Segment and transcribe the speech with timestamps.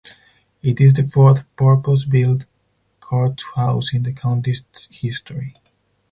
[0.63, 2.47] It is the fourth purpose-built
[2.99, 5.53] court house in the county's history.